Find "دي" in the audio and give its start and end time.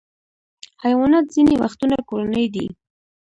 2.55-2.67